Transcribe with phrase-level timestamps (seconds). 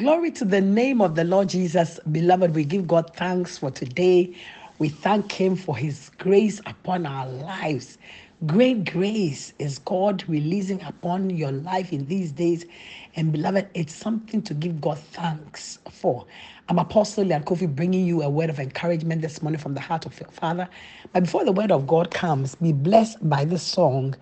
[0.00, 2.00] Glory to the name of the Lord Jesus.
[2.10, 4.36] Beloved, we give God thanks for today.
[4.80, 7.96] We thank Him for His grace upon our lives.
[8.44, 12.66] Great grace is God releasing upon your life in these days.
[13.14, 16.26] And beloved, it's something to give God thanks for.
[16.68, 20.06] I'm Apostle Leon Kofi bringing you a word of encouragement this morning from the heart
[20.06, 20.68] of your Father.
[21.12, 24.16] But before the word of God comes, be blessed by this song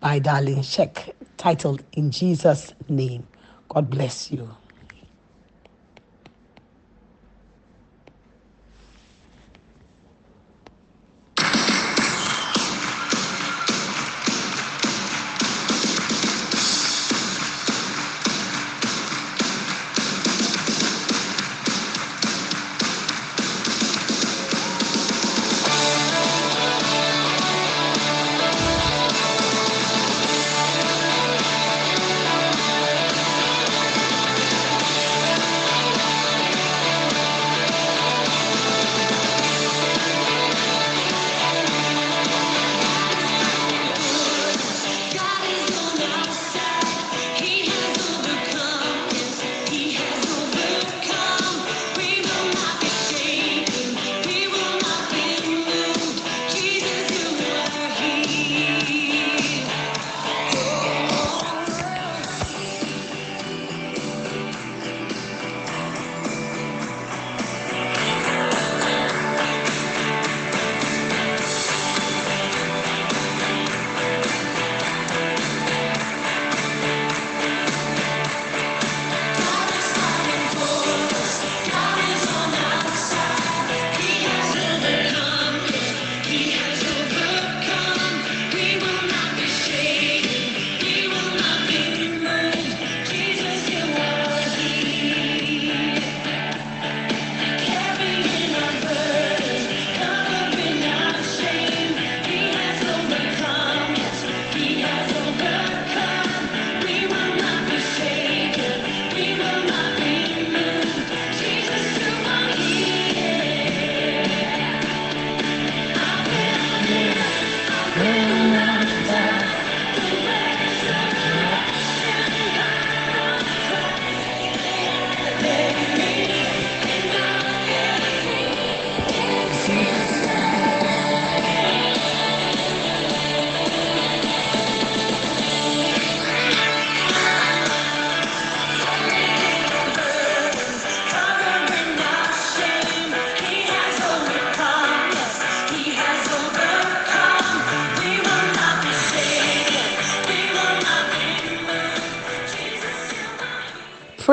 [0.00, 3.28] by Darlene Zschech titled In Jesus' Name.
[3.68, 4.48] God bless you.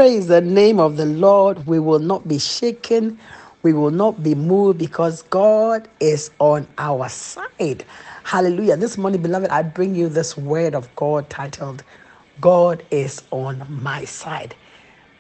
[0.10, 1.68] Praise the name of the Lord.
[1.68, 3.20] We will not be shaken.
[3.62, 7.86] We will not be moved because God is on our side.
[8.24, 8.76] Hallelujah.
[8.76, 11.84] This morning, beloved, I bring you this word of God titled,
[12.42, 14.56] God is on my side.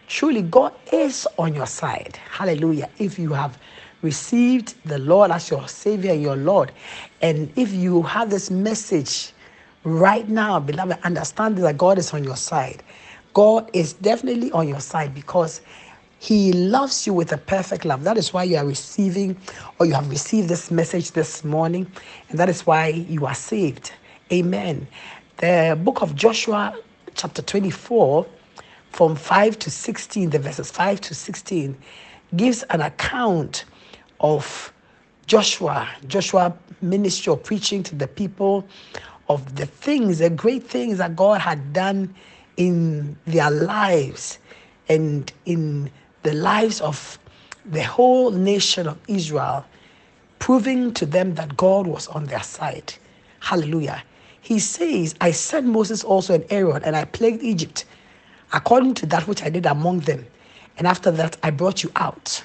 [0.07, 2.17] Truly, God is on your side.
[2.31, 2.89] Hallelujah.
[2.97, 3.59] If you have
[4.01, 6.71] received the Lord as your Savior your Lord,
[7.21, 9.33] and if you have this message
[9.83, 12.81] right now, beloved, understand that God is on your side.
[13.33, 15.61] God is definitely on your side because
[16.19, 18.03] He loves you with a perfect love.
[18.03, 19.37] That is why you are receiving
[19.79, 21.89] or you have received this message this morning,
[22.29, 23.91] and that is why you are saved.
[24.31, 24.87] Amen.
[25.37, 26.77] The book of Joshua,
[27.15, 28.25] chapter 24
[28.91, 31.77] from 5 to 16, the verses 5 to 16,
[32.35, 33.65] gives an account
[34.19, 34.73] of
[35.27, 38.67] Joshua, Joshua ministry of preaching to the people
[39.29, 42.13] of the things, the great things that God had done
[42.59, 44.37] in their lives
[44.89, 45.89] and in
[46.23, 47.17] the lives of
[47.65, 49.65] the whole nation of Israel
[50.39, 52.93] proving to them that God was on their side.
[53.39, 54.03] Hallelujah.
[54.41, 57.85] He says, I sent Moses also and Aaron, and I plagued Egypt
[58.51, 60.25] according to that which I did among them.
[60.77, 62.43] And after that, I brought you out.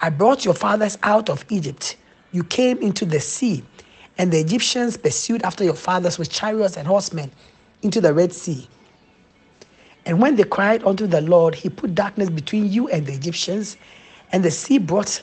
[0.00, 1.96] I brought your fathers out of Egypt.
[2.32, 3.64] You came into the sea,
[4.18, 7.30] and the Egyptians pursued after your fathers with chariots and horsemen
[7.82, 8.68] into the Red Sea.
[10.04, 13.76] And when they cried unto the Lord, he put darkness between you and the Egyptians,
[14.32, 15.22] and the sea brought,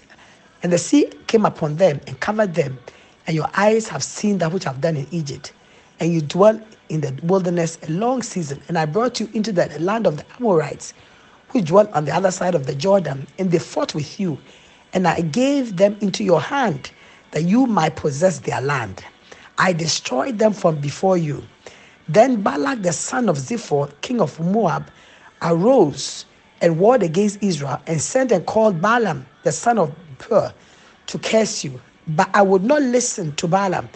[0.64, 2.80] and the sea came upon them and covered them.
[3.28, 5.52] And your eyes have seen that which I've done in Egypt.
[6.00, 6.60] And you dwell
[6.90, 8.62] in the wilderness a long season.
[8.68, 10.94] And I brought you into the land of the Amorites,
[11.52, 14.38] which dwell on the other side of the Jordan, and they fought with you.
[14.94, 16.92] And I gave them into your hand,
[17.32, 19.04] that you might possess their land.
[19.58, 21.44] I destroyed them from before you.
[22.10, 24.90] Then Balak the son of Zippor, king of Moab,
[25.44, 26.26] arose
[26.60, 30.52] and warred against Israel and sent and called Balaam, the son of Beor,
[31.06, 31.80] to curse you.
[32.08, 33.88] But I would not listen to Balaam.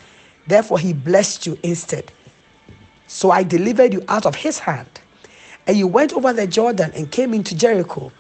[0.46, 2.12] Therefore, he blessed you instead.
[3.08, 4.88] So I delivered you out of his hand.
[5.66, 8.12] And you went over the Jordan and came into Jericho.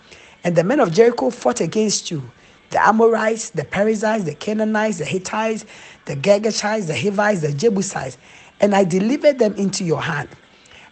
[0.44, 2.24] And the men of Jericho fought against you
[2.72, 5.63] the Amorites, the Perizzites, the Canaanites, the Hittites,
[6.06, 8.18] the Girgashites, the Hivites, the Jebusites.
[8.63, 10.30] And I delivered them into your hand.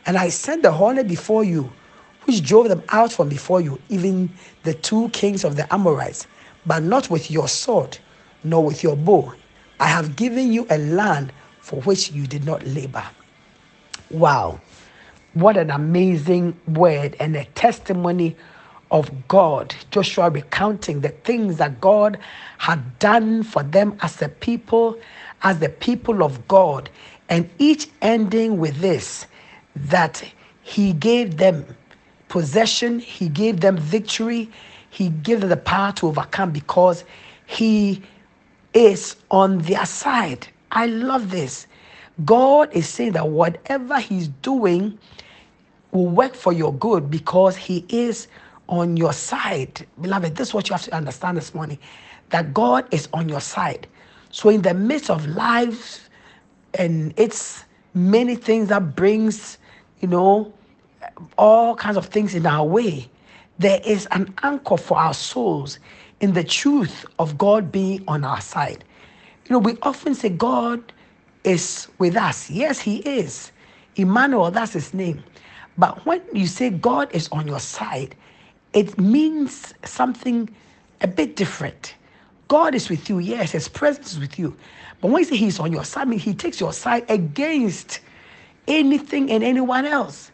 [0.06, 1.72] And I sent the hornet before you,
[2.26, 4.30] which drove them out from before you, even
[4.64, 6.28] the two kings of the Amorites,
[6.66, 7.98] but not with your sword,
[8.44, 9.34] nor with your bow.
[9.80, 11.32] I have given you a land
[11.62, 13.06] for which you did not labor.
[14.10, 14.60] Wow.
[15.34, 18.36] What an amazing word and a testimony
[18.92, 19.74] of God.
[19.92, 22.20] Joshua recounting the things that God
[22.58, 25.00] had done for them as a people,
[25.44, 26.90] as the people of God.
[27.32, 29.26] And each ending with this
[29.76, 30.22] that
[30.64, 31.66] he gave them
[32.28, 34.50] possession, he gave them victory,
[34.90, 37.06] he gave them the power to overcome because
[37.46, 38.04] he
[38.74, 40.46] is on their side.
[40.74, 41.68] I love this.
[42.26, 45.00] God is saying that whatever he's doing
[45.94, 48.28] will work for your good because he is
[48.68, 49.88] on your side.
[50.02, 51.80] Beloved, this is what you have to understand this morning
[52.32, 53.88] that God is on your side.
[54.32, 56.10] So, in the midst of life
[56.76, 59.58] and its many things that brings,
[60.00, 60.54] you know,
[61.38, 63.10] all kinds of things in our way,
[63.60, 65.80] there is an anchor for our souls
[66.20, 68.84] in the truth of God being on our side.
[69.46, 70.94] You know, we often say God
[71.44, 72.50] is with us.
[72.50, 73.52] Yes, He is.
[73.96, 75.24] Emmanuel, that's His name.
[75.78, 78.16] But when you say God is on your side,
[78.74, 80.50] it means something
[81.02, 81.96] a bit different.
[82.48, 84.56] God is with you, yes, His presence is with you.
[85.02, 88.02] But when you say He's on your side, I mean, He takes your side against
[88.68, 90.32] anything and anyone else.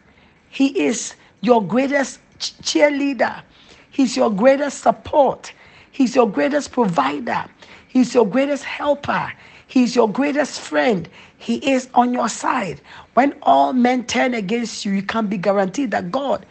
[0.50, 3.42] He is your greatest ch- cheerleader,
[3.90, 5.52] He's your greatest support,
[5.92, 7.46] He's your greatest provider,
[7.88, 9.32] He's your greatest helper,
[9.68, 11.08] He's your greatest friend.
[11.38, 12.80] He is on your side.
[13.14, 16.46] When all men turn against you, you can be guaranteed that God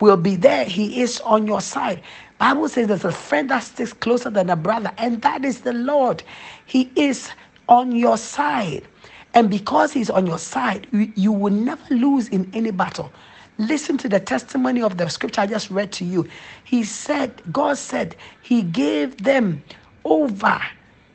[0.00, 0.64] will be there.
[0.64, 2.02] He is on your side.
[2.38, 5.72] Bible says there's a friend that sticks closer than a brother, and that is the
[5.74, 6.24] Lord.
[6.66, 7.30] He is
[7.68, 8.88] on your side.
[9.34, 13.12] And because he's on your side, you, you will never lose in any battle.
[13.58, 16.28] Listen to the testimony of the scripture I just read to you.
[16.64, 19.64] He said, God said, He gave them
[20.04, 20.60] over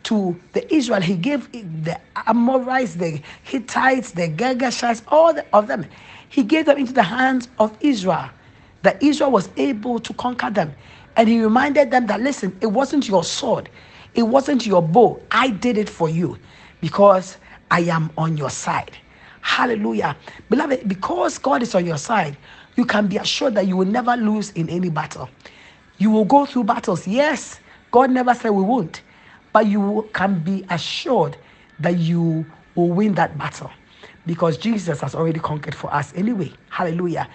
[0.03, 1.01] to the Israel.
[1.01, 5.87] He gave the Amorites, the Hittites, the Girgashites, all the, of them.
[6.29, 8.29] He gave them into the hands of Israel.
[8.83, 10.75] That Israel was able to conquer them.
[11.17, 13.69] And he reminded them that, listen, it wasn't your sword,
[14.17, 15.25] it wasn't your bow.
[15.31, 16.39] I did it for you
[16.81, 17.39] because
[17.71, 18.97] I am on your side.
[19.41, 20.17] Hallelujah.
[20.49, 22.37] Beloved, because God is on your side,
[22.77, 25.29] you can be assured that you will never lose in any battle.
[25.97, 27.07] You will go through battles.
[27.07, 27.61] Yes,
[27.91, 29.03] God never said we won't,
[29.53, 31.37] but you can be assured
[31.79, 33.71] that you will win that battle
[34.27, 36.53] because Jesus has already conquered for us anyway.
[36.71, 37.29] Hallelujah.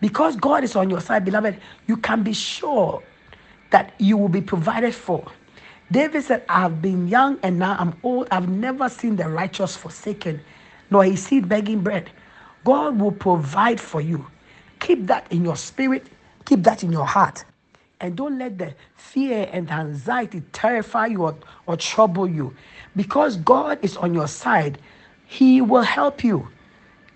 [0.00, 3.04] Because God is on your side, beloved, you can be sure
[3.70, 5.30] that you will be provided for.
[5.92, 8.28] David said, I have been young and now I'm old.
[8.30, 10.40] I've never seen the righteous forsaken,
[10.90, 12.10] nor his seed begging bread.
[12.64, 14.26] God will provide for you.
[14.78, 16.06] Keep that in your spirit,
[16.44, 17.44] keep that in your heart.
[18.00, 22.54] And don't let the fear and anxiety terrify you or, or trouble you.
[22.96, 24.78] Because God is on your side,
[25.26, 26.48] He will help you.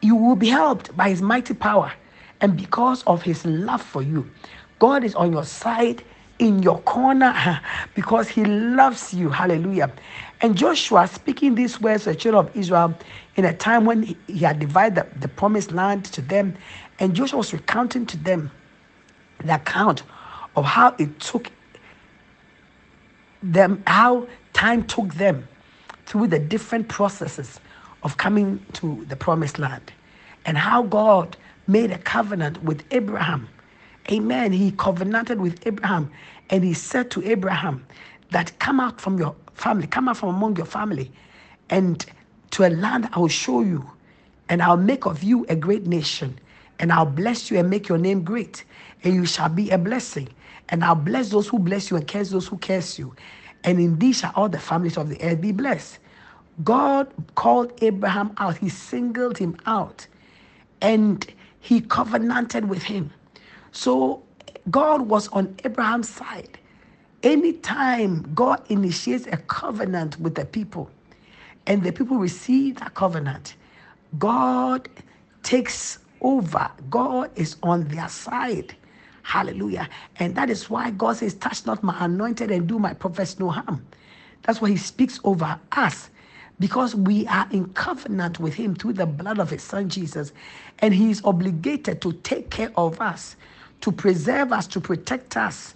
[0.02, 1.93] You will be helped by His mighty power.
[2.40, 4.28] And because of His love for you,
[4.78, 6.02] God is on your side
[6.38, 7.61] in your corner
[7.95, 9.31] because He loves you.
[9.31, 9.93] Hallelujah.
[10.41, 12.95] And Joshua speaking these words to the children of Israel
[13.37, 16.57] in a time when he had divided the, the promised land to them.
[16.99, 18.50] And Joshua was recounting to them
[19.43, 20.03] the account
[20.57, 21.50] of how it took
[23.43, 25.49] them, how time took them
[26.07, 27.61] through the different processes
[28.03, 29.93] of coming to the promised land,
[30.45, 31.37] and how God
[31.67, 33.49] made a covenant with Abraham.
[34.11, 34.52] Amen.
[34.52, 36.11] He covenanted with Abraham,
[36.50, 37.87] and he said to Abraham
[38.30, 41.11] that come out from your family, come out from among your family,
[41.70, 42.04] and
[42.50, 43.90] to a land I will show you,
[44.49, 46.38] and I'll make of you a great nation,
[46.78, 48.64] and I'll bless you and make your name great,
[49.04, 50.28] and you shall be a blessing.
[50.70, 53.14] And I'll bless those who bless you and curse those who curse you.
[53.64, 55.99] And indeed shall all the families of the earth be blessed.
[56.62, 60.06] God called Abraham out, he singled him out,
[60.80, 61.26] and
[61.61, 63.11] he covenanted with him.
[63.75, 64.23] So
[64.71, 66.59] God was on Abraham's side.
[67.25, 70.90] Anytime God initiates a covenant with the people
[71.66, 73.57] and the people receive that covenant,
[74.19, 74.88] God
[75.43, 76.71] takes over.
[76.90, 78.76] God is on their side.
[79.25, 79.88] Hallelujah.
[80.19, 83.50] And that is why God says, Touch not my anointed and do my prophets no
[83.50, 83.87] harm.
[84.45, 86.11] That's why He speaks over us
[86.61, 90.33] because we are in covenant with Him through the blood of His Son Jesus.
[90.81, 93.37] And He is obligated to take care of us,
[93.85, 95.75] to preserve us, to protect us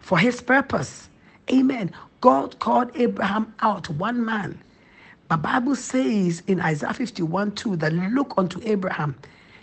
[0.00, 1.08] for His purpose.
[1.50, 1.90] Amen.
[2.20, 4.60] God called Abraham out, one man.
[5.30, 9.16] The Bible says in Isaiah 51 2 that look unto Abraham,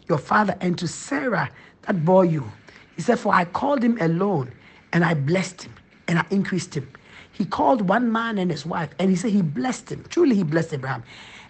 [0.07, 1.47] your father, and to Sarah
[1.83, 2.51] that bore you.
[2.95, 4.51] He said, For I called him alone,
[4.91, 5.73] and I blessed him,
[6.07, 6.91] and I increased him.
[7.33, 10.03] He called one man and his wife, and he said he blessed him.
[10.09, 11.03] Truly, he blessed Abraham.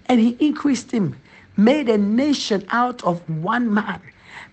[0.08, 1.16] And he increased him,
[1.56, 4.02] made a nation out of one man.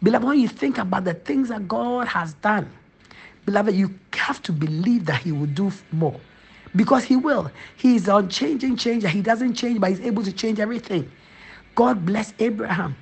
[0.03, 2.71] Beloved, when you think about the things that God has done,
[3.47, 6.21] beloved, you have to believe that he will do more.
[6.77, 7.51] Because he will.
[7.77, 9.09] He is unchanging changer.
[9.09, 11.11] He doesn't change, but he's able to change everything.
[11.75, 12.97] God bless Abraham.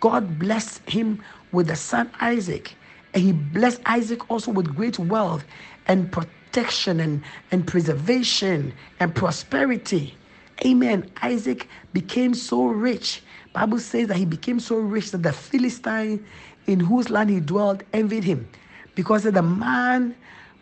[0.00, 2.76] God blessed him with the son Isaac.
[3.14, 5.44] And he blessed Isaac also with great wealth
[5.86, 10.18] and protection and, and preservation and prosperity.
[10.64, 11.10] Amen.
[11.22, 13.22] Isaac became so rich.
[13.58, 16.24] Bible says that he became so rich that the Philistine
[16.68, 18.48] in whose land he dwelt envied him.
[18.94, 20.14] Because the man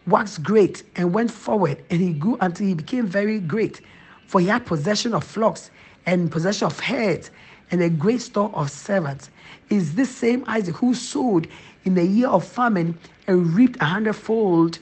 [0.07, 3.83] waxed great and went forward and he grew until he became very great.
[4.27, 5.71] For he had possession of flocks
[6.07, 7.31] and possession of herds
[7.71, 9.29] and a great store of servants.
[9.69, 11.49] Is this same isaac who sowed
[11.85, 14.79] in the year of famine and reaped a hundredfold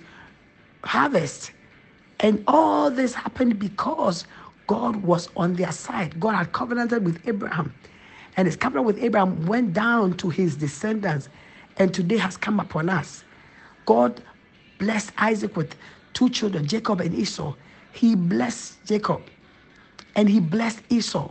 [0.84, 1.50] harvest?
[2.20, 4.24] And all this happened because
[4.68, 6.20] god was on their side.
[6.20, 7.74] God had covenanted with abraham
[8.36, 11.28] and his covenant with abraham went down to his descendants
[11.78, 13.24] and today has come upon us
[13.86, 14.22] god
[14.78, 15.74] blessed Isaac with
[16.12, 17.54] two children, Jacob and Esau.
[17.92, 19.22] He blessed Jacob
[20.16, 21.30] and he blessed Esau.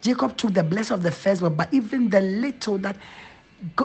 [0.00, 2.96] Jacob took the blessing of the firstborn, but even the little that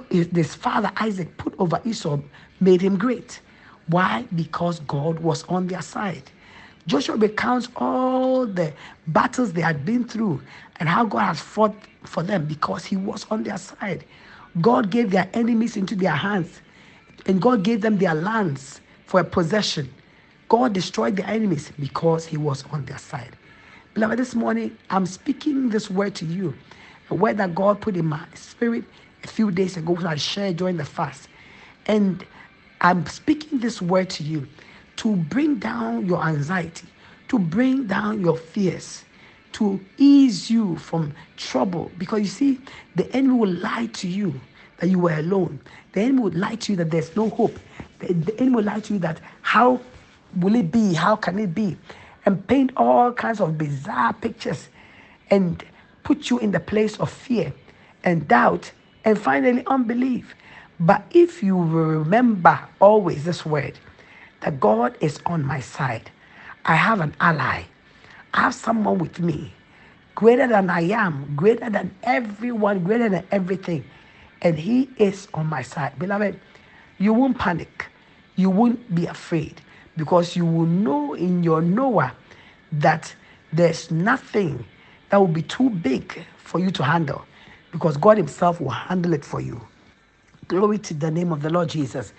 [0.10, 2.19] his father Isaac put over Esau
[2.60, 3.41] made him great.
[3.88, 4.25] Why?
[4.36, 6.24] Because God was on their side.
[6.88, 8.74] Joshua recounts all the
[9.07, 10.41] battles they had been through
[10.79, 14.05] and how God has fought for them because he was on their side.
[14.62, 16.62] God gave their enemies into their hands
[17.27, 19.94] and God gave them their lands for a possession.
[20.50, 23.38] God destroyed their enemies because he was on their side.
[23.96, 26.55] Beloved, this morning I'm speaking this word to you,
[27.12, 28.86] a word that God put in my spirit
[29.24, 31.29] a few days ago, which I shared during the fast.
[31.88, 32.25] And
[32.82, 34.50] I'm speaking this word to you
[34.98, 36.89] to bring down your anxiety,
[37.29, 39.05] to bring down your fears,
[39.56, 41.90] to ease you from trouble.
[41.98, 42.60] Because you see,
[42.96, 44.40] the enemy will lie to you
[44.80, 45.60] that you were alone.
[45.94, 47.58] The enemy would lie to you that there's no hope.
[48.00, 49.80] The, the enemy will lie to you that how
[50.36, 50.94] will it be?
[50.94, 51.78] How can it be?
[52.26, 54.68] And paint all kinds of bizarre pictures
[55.30, 55.64] and
[56.04, 57.54] put you in the place of fear
[58.04, 58.72] and doubt
[59.06, 60.36] and finally unbelief.
[60.82, 63.80] But if you remember always this word,
[64.42, 66.12] that God is on my side,
[66.66, 67.64] I have an ally,
[68.36, 69.54] have someone with me,
[70.13, 73.84] greater than I am, greater than everyone, greater than everything,
[74.42, 75.98] and He is on my side.
[75.98, 76.39] Beloved,
[76.98, 77.88] you won't panic,
[78.36, 79.62] you won't be afraid,
[79.96, 82.12] because you will know in your knower
[82.74, 83.15] that
[83.54, 84.65] there's nothing
[85.10, 87.25] that will be too big for you to handle,
[87.72, 89.65] because God Himself will handle it for you.
[90.50, 92.12] Glory to the name of the Lord Jesus.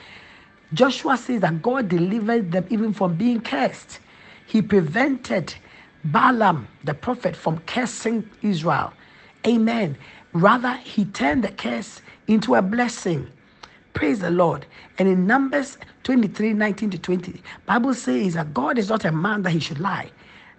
[0.73, 4.01] Joshua says that God delivered them even from being cursed.
[4.47, 5.55] He prevented
[6.13, 8.93] Balaam, the prophet, from cursing Israel.
[9.47, 9.97] Amen.
[10.33, 13.27] Rather, he turned the curse into a blessing.
[13.95, 14.67] Praise the Lord.
[14.99, 19.43] And in Numbers 23 19 to 20, Bible says that God is not a man
[19.43, 20.11] that he should lie,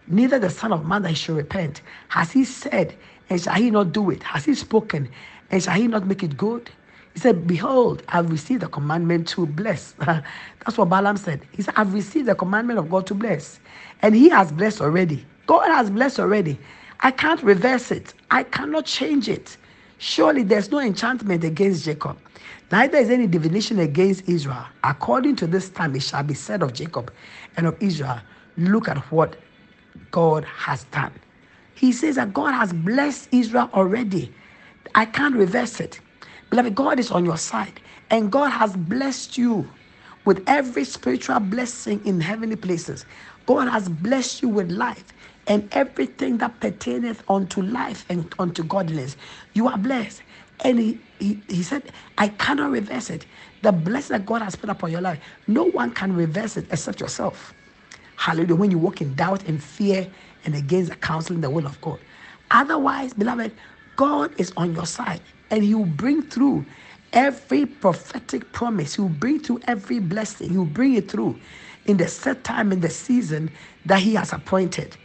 [0.08, 1.82] neither the Son of Man that he should repent.
[2.10, 2.96] Has he said,
[3.30, 4.24] and shall he not do it?
[4.24, 5.10] Has he spoken,
[5.52, 6.70] and shall he not make it good?
[7.14, 9.92] He said, Behold, I've received the commandment to bless.
[10.00, 11.42] That's what Balaam said.
[11.52, 13.60] He said, I've received the commandment of God to bless.
[14.02, 15.26] And he has blessed already.
[15.48, 16.60] God has blessed already.
[17.02, 19.58] I can't reverse it, I cannot change it.
[20.00, 22.20] Surely there's no enchantment against Jacob,
[22.72, 24.66] neither is any divination against Israel.
[24.84, 27.14] According to this time, it shall be said of Jacob
[27.58, 28.22] and of Israel,
[28.58, 29.38] Look at what
[30.12, 31.14] God has done.
[31.76, 34.34] He says that God has blessed Israel already.
[34.96, 36.02] I can't reverse it.
[36.52, 39.72] Beloved, God is on your side, and God has blessed you
[40.26, 43.06] with every spiritual blessing in heavenly places.
[43.48, 45.06] God has blessed you with life
[45.48, 49.18] and everything that pertaineth unto life and unto godliness.
[49.54, 50.24] You are blessed.
[50.64, 53.28] And he, he, he said, I cannot reverse it.
[53.62, 57.02] The blessing that God has put upon your life, no one can reverse it except
[57.02, 57.54] yourself.
[58.18, 58.56] Hallelujah.
[58.56, 60.10] When you walk in doubt and fear
[60.46, 62.06] and against the counsel and the will of God.
[62.52, 63.56] Otherwise, beloved,
[63.98, 66.68] God is on your side and He will bring through
[67.14, 70.52] Every prophetic promise, He will bring through every blessing.
[70.52, 71.42] He will bring it through
[71.86, 73.52] in the set time in the season
[73.86, 74.98] that He has appointed.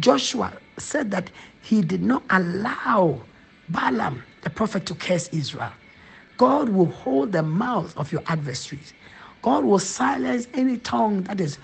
[0.00, 3.26] Joshua said that he did not allow
[3.68, 5.72] Balaam, the prophet, to curse Israel.
[6.38, 8.94] God will hold the mouth of your adversaries.
[9.42, 11.58] God will silence any tongue that is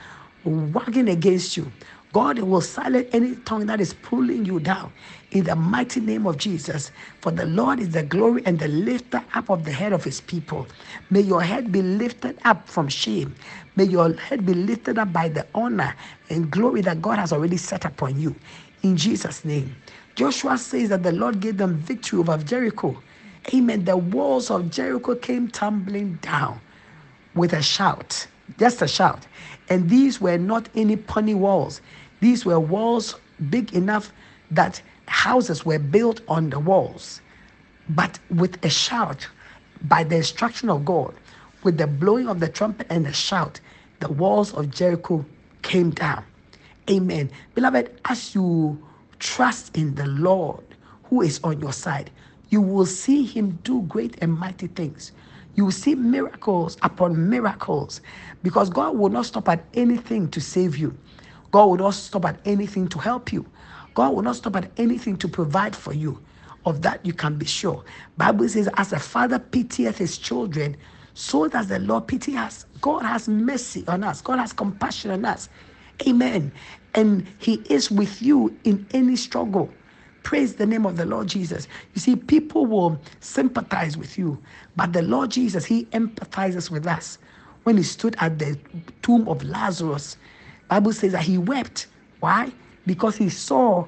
[0.45, 1.73] wagging against you.
[2.12, 4.93] God will silence any tongue that is pulling you down
[5.35, 6.93] in the mighty name of Jesus.
[7.23, 10.23] For the Lord is the glory and the lifter up of the head of his
[10.23, 10.69] people.
[11.11, 13.37] May your head be lifted up from shame.
[13.76, 15.97] May your head be lifted up by the honor
[16.31, 18.37] and glory that God has already set upon you.
[18.83, 19.76] In Jesus' name.
[20.17, 23.03] Joshua says that the Lord gave them victory over Jericho.
[23.55, 23.85] Amen.
[23.85, 26.61] The walls of Jericho came tumbling down
[27.35, 29.26] with a shout, just a shout.
[29.71, 31.83] And these were not any punny walls.
[32.21, 33.17] These were walls
[33.50, 34.12] big enough
[34.50, 37.20] that houses were built on the walls.
[37.88, 39.28] But with a shout,
[39.82, 41.14] by the instruction of God,
[41.62, 43.61] with the blowing of the trumpet and the shout,
[44.00, 45.25] the walls of Jericho
[45.62, 46.25] came down.
[46.90, 47.30] Amen.
[47.54, 48.82] Beloved, as you
[49.18, 50.64] trust in the Lord
[51.04, 52.11] who is on your side,
[52.50, 55.12] you will see him do great and mighty things.
[55.54, 58.00] You will see miracles upon miracles
[58.42, 60.96] because God will not stop at anything to save you.
[61.52, 63.46] God will not stop at anything to help you.
[63.95, 66.23] God will not stop at anything to provide for you.
[66.67, 67.85] Of that you can be sure.
[68.17, 70.77] Bible says, as a father pitieth his children,
[71.15, 72.67] so does the Lord pity us.
[72.81, 74.23] God has mercy on us.
[74.23, 75.49] God has compassion on us.
[76.09, 76.53] Amen.
[76.95, 79.77] And he is with you in any struggle.
[80.23, 81.69] Praise the name of the Lord Jesus.
[81.95, 84.43] You see, people will sympathize with you,
[84.77, 87.19] but the Lord Jesus, He empathizes with us.
[87.65, 88.59] When He stood at the
[89.03, 90.17] tomb of Lazarus,
[90.69, 91.89] Bible says that He wept.
[92.21, 92.53] Why?
[92.87, 93.87] Because He saw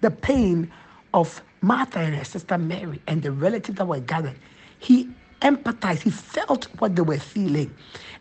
[0.00, 0.70] the pain
[1.14, 4.36] of Martha and her sister Mary and the relatives that were gathered.
[4.78, 5.08] He
[5.42, 6.02] empathized.
[6.02, 7.74] He felt what they were feeling.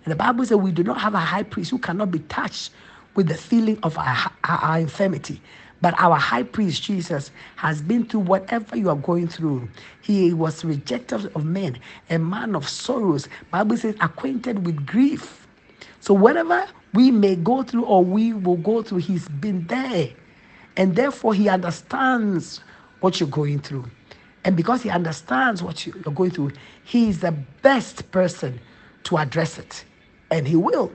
[0.03, 2.71] And the Bible says we do not have a high priest who cannot be touched
[3.15, 5.41] with the feeling of our, our, our infirmity.
[5.81, 9.69] But our high priest Jesus has been through whatever you are going through.
[10.01, 11.79] He was rejected of men,
[12.09, 13.27] a man of sorrows.
[13.51, 15.44] Bible says acquainted with grief.
[16.05, 20.11] So whatever we may go through or we will go through, he's been there.
[20.77, 22.59] And therefore he understands
[22.99, 23.89] what you're going through.
[24.43, 26.51] And because he understands what you're going through,
[26.83, 28.59] he is the best person
[29.05, 29.83] to address it.
[30.29, 30.91] And he will.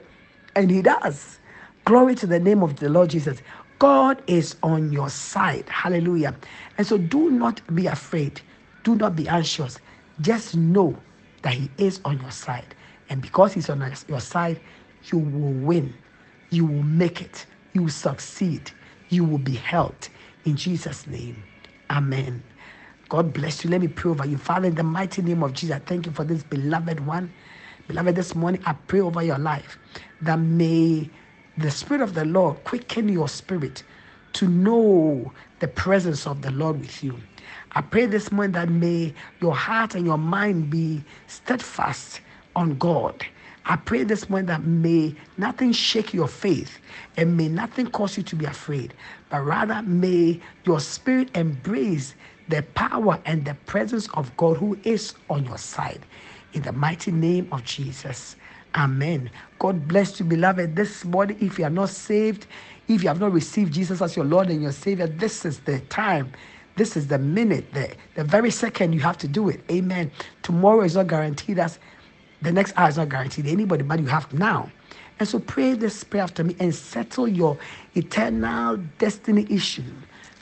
[0.54, 1.40] And he does.
[1.86, 3.42] Glory to the name of the Lord Jesus.
[3.80, 5.68] God is on your side.
[5.68, 6.36] Hallelujah.
[6.78, 8.40] And so do not be afraid.
[8.84, 9.80] Do not be anxious.
[10.20, 10.96] Just know
[11.42, 12.76] that He is on your side.
[13.08, 14.60] And because He's on your side,
[15.04, 15.94] you will win.
[16.50, 17.46] You will make it.
[17.74, 18.72] You will succeed.
[19.08, 20.10] You will be helped.
[20.44, 21.44] In Jesus' name.
[21.90, 22.42] Amen.
[23.08, 23.70] God bless you.
[23.70, 24.38] Let me pray over you.
[24.38, 27.32] Father, in the mighty name of Jesus, thank you for this beloved one.
[27.88, 29.78] Beloved, this morning I pray over your life
[30.22, 31.10] that may
[31.56, 33.82] the Spirit of the Lord quicken your spirit
[34.34, 37.18] to know the presence of the Lord with you.
[37.72, 42.20] I pray this morning that may your heart and your mind be steadfast
[42.56, 43.26] on God.
[43.66, 46.78] I pray this morning that may nothing shake your faith
[47.16, 48.94] and may nothing cause you to be afraid,
[49.30, 52.14] but rather may your spirit embrace
[52.48, 56.06] the power and the presence of God who is on your side.
[56.54, 58.36] In the mighty name of Jesus.
[58.74, 59.30] Amen.
[59.58, 60.76] God bless you, beloved.
[60.76, 62.46] This morning, if you are not saved,
[62.88, 65.80] if you have not received Jesus as your Lord and your Savior, this is the
[65.80, 66.32] time.
[66.76, 69.60] This is the minute, the, the very second you have to do it.
[69.70, 70.10] Amen.
[70.42, 71.78] Tomorrow is not guaranteed as
[72.42, 74.70] the next hour is not guaranteed anybody, but you have now.
[75.18, 77.58] And so pray this prayer after me and settle your
[77.94, 79.84] eternal destiny issue.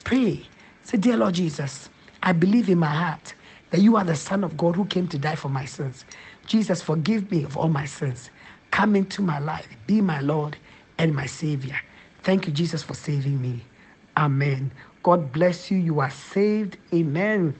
[0.05, 0.47] Pray.
[0.85, 1.91] Say, Dear Lord Jesus,
[2.23, 3.35] I believe in my heart
[3.71, 6.05] that you are the Son of God who came to die for my sins.
[6.47, 8.31] Jesus, forgive me of all my sins.
[8.71, 9.69] Come into my life.
[9.87, 10.57] Be my Lord
[10.99, 11.77] and my Savior.
[12.23, 13.65] Thank you, Jesus, for saving me.
[14.17, 14.73] Amen.
[15.03, 15.79] God bless you.
[15.79, 16.79] You are saved.
[16.95, 17.57] Amen.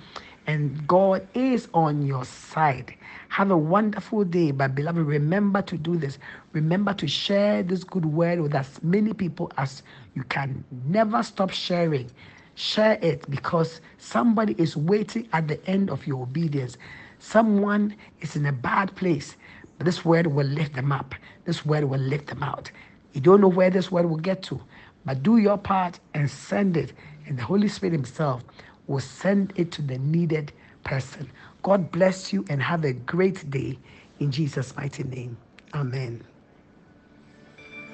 [0.47, 2.95] And God is on your side.
[3.29, 4.51] Have a wonderful day.
[4.53, 6.19] But, beloved, remember to do this.
[6.53, 9.83] Remember to share this good word with as many people as
[10.15, 10.65] you can.
[10.87, 12.11] Never stop sharing.
[12.55, 16.79] Share it because somebody is waiting at the end of your obedience.
[17.19, 19.37] Someone is in a bad place,
[19.79, 21.15] but this word will lift them up.
[21.45, 22.71] This word will lift them out.
[23.15, 24.61] You don't know where this word will get to,
[25.05, 26.93] but do your part and send it.
[27.27, 28.45] And the Holy Spirit Himself
[28.89, 30.53] will send it to the needed
[30.85, 31.31] person.
[31.63, 33.79] God bless you and have a great day
[34.19, 35.39] in Jesus' mighty name.
[35.75, 36.25] Amen.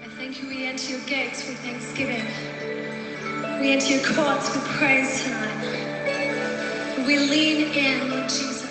[0.02, 0.48] I thank you.
[0.48, 2.24] We enter your gates with thanksgiving.
[3.60, 5.78] We enter your courts with praise tonight.
[7.06, 8.63] We lean in, Lord Jesus.